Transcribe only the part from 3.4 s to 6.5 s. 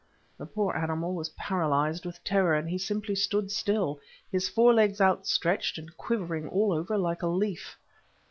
still, his fore legs outstretched, and quivering